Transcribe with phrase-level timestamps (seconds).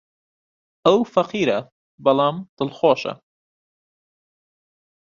[0.85, 1.59] ئەو فەقیرە،
[2.03, 3.13] بەڵام دڵخۆشە.